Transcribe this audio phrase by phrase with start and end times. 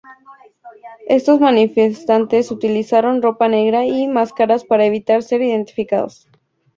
[1.07, 6.27] Estos manifestantes utilizaron ropa negra y máscaras para evitar ser identificados.